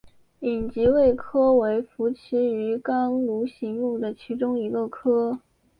[0.39, 5.39] 隐棘鳚科为辐鳍鱼纲鲈形目的其中一个科。